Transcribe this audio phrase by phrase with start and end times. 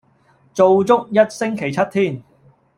[0.51, 2.23] 做足一星期七天